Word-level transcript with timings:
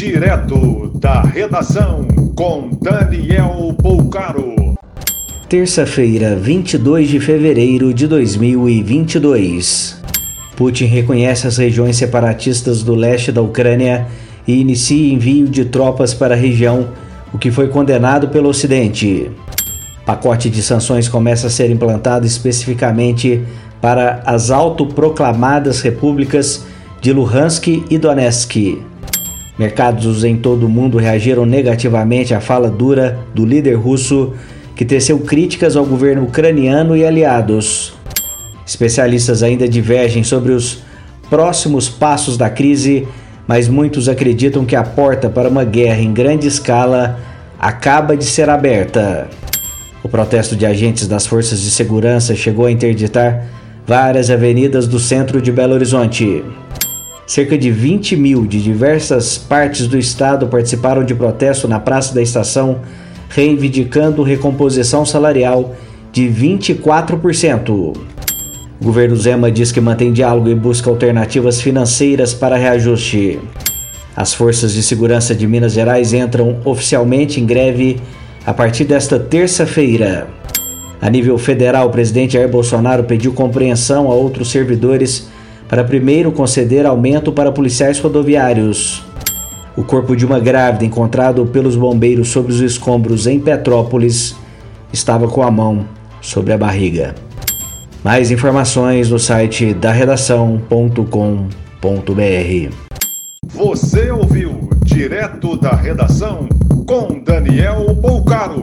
Direto 0.00 0.92
da 0.94 1.20
redação 1.20 2.08
com 2.34 2.70
Daniel 2.80 3.76
Poucaro. 3.82 4.54
Terça-feira, 5.46 6.34
22 6.36 7.06
de 7.06 7.20
fevereiro 7.20 7.92
de 7.92 8.06
2022. 8.06 10.00
Putin 10.56 10.86
reconhece 10.86 11.46
as 11.46 11.58
regiões 11.58 11.96
separatistas 11.98 12.82
do 12.82 12.94
leste 12.94 13.30
da 13.30 13.42
Ucrânia 13.42 14.06
e 14.48 14.58
inicia 14.58 15.12
envio 15.12 15.46
de 15.46 15.66
tropas 15.66 16.14
para 16.14 16.34
a 16.34 16.38
região, 16.38 16.88
o 17.30 17.36
que 17.36 17.50
foi 17.50 17.68
condenado 17.68 18.28
pelo 18.28 18.48
Ocidente. 18.48 19.30
Pacote 20.06 20.48
de 20.48 20.62
sanções 20.62 21.10
começa 21.10 21.48
a 21.48 21.50
ser 21.50 21.70
implantado 21.70 22.24
especificamente 22.24 23.44
para 23.82 24.22
as 24.24 24.50
autoproclamadas 24.50 25.82
repúblicas 25.82 26.64
de 27.02 27.12
Luhansk 27.12 27.84
e 27.90 27.98
Donetsk. 27.98 28.89
Mercados 29.60 30.24
em 30.24 30.38
todo 30.38 30.64
o 30.64 30.70
mundo 30.70 30.96
reagiram 30.96 31.44
negativamente 31.44 32.32
à 32.32 32.40
fala 32.40 32.70
dura 32.70 33.18
do 33.34 33.44
líder 33.44 33.74
russo, 33.74 34.32
que 34.74 34.86
teceu 34.86 35.18
críticas 35.18 35.76
ao 35.76 35.84
governo 35.84 36.22
ucraniano 36.22 36.96
e 36.96 37.04
aliados. 37.04 37.92
Especialistas 38.66 39.42
ainda 39.42 39.68
divergem 39.68 40.24
sobre 40.24 40.52
os 40.52 40.82
próximos 41.28 41.90
passos 41.90 42.38
da 42.38 42.48
crise, 42.48 43.06
mas 43.46 43.68
muitos 43.68 44.08
acreditam 44.08 44.64
que 44.64 44.74
a 44.74 44.82
porta 44.82 45.28
para 45.28 45.50
uma 45.50 45.62
guerra 45.62 46.00
em 46.00 46.10
grande 46.10 46.48
escala 46.48 47.20
acaba 47.58 48.16
de 48.16 48.24
ser 48.24 48.48
aberta. 48.48 49.28
O 50.02 50.08
protesto 50.08 50.56
de 50.56 50.64
agentes 50.64 51.06
das 51.06 51.26
forças 51.26 51.60
de 51.60 51.70
segurança 51.70 52.34
chegou 52.34 52.64
a 52.64 52.72
interditar 52.72 53.44
várias 53.86 54.30
avenidas 54.30 54.88
do 54.88 54.98
centro 54.98 55.38
de 55.38 55.52
Belo 55.52 55.74
Horizonte. 55.74 56.42
Cerca 57.30 57.56
de 57.56 57.70
20 57.70 58.16
mil 58.16 58.44
de 58.44 58.60
diversas 58.60 59.38
partes 59.38 59.86
do 59.86 59.96
estado 59.96 60.48
participaram 60.48 61.04
de 61.04 61.14
protesto 61.14 61.68
na 61.68 61.78
Praça 61.78 62.12
da 62.12 62.20
Estação, 62.20 62.80
reivindicando 63.28 64.24
recomposição 64.24 65.06
salarial 65.06 65.76
de 66.10 66.22
24%. 66.22 67.70
O 67.70 67.94
governo 68.82 69.14
Zema 69.14 69.48
diz 69.48 69.70
que 69.70 69.80
mantém 69.80 70.12
diálogo 70.12 70.48
e 70.48 70.56
busca 70.56 70.90
alternativas 70.90 71.60
financeiras 71.60 72.34
para 72.34 72.56
reajuste. 72.56 73.38
As 74.16 74.34
forças 74.34 74.72
de 74.72 74.82
segurança 74.82 75.32
de 75.32 75.46
Minas 75.46 75.74
Gerais 75.74 76.12
entram 76.12 76.58
oficialmente 76.64 77.40
em 77.40 77.46
greve 77.46 78.00
a 78.44 78.52
partir 78.52 78.82
desta 78.82 79.20
terça-feira. 79.20 80.26
A 81.00 81.08
nível 81.08 81.38
federal, 81.38 81.86
o 81.86 81.90
presidente 81.90 82.32
Jair 82.32 82.48
Bolsonaro 82.48 83.04
pediu 83.04 83.32
compreensão 83.32 84.10
a 84.10 84.14
outros 84.14 84.50
servidores 84.50 85.30
para 85.70 85.84
primeiro 85.84 86.32
conceder 86.32 86.84
aumento 86.84 87.30
para 87.30 87.52
policiais 87.52 88.00
rodoviários. 88.00 89.04
O 89.76 89.84
corpo 89.84 90.16
de 90.16 90.26
uma 90.26 90.40
grávida 90.40 90.84
encontrado 90.84 91.46
pelos 91.46 91.76
bombeiros 91.76 92.28
sobre 92.28 92.50
os 92.50 92.60
escombros 92.60 93.28
em 93.28 93.38
Petrópolis 93.38 94.34
estava 94.92 95.28
com 95.28 95.44
a 95.44 95.50
mão 95.50 95.86
sobre 96.20 96.52
a 96.52 96.58
barriga. 96.58 97.14
Mais 98.02 98.32
informações 98.32 99.10
no 99.10 99.18
site 99.18 99.72
da 99.72 99.92
redação.com.br. 99.92 101.04
Você 103.46 104.10
ouviu 104.10 104.70
direto 104.84 105.56
da 105.56 105.76
redação 105.76 106.48
com 106.84 107.22
Daniel 107.22 107.94
Bolcaro. 107.94 108.59